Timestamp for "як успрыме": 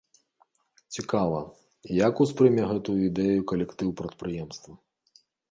2.07-2.63